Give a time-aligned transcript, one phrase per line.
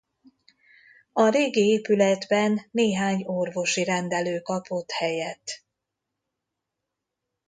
[1.13, 5.63] A régi épületben néhány orvosi rendelő kapott helyet.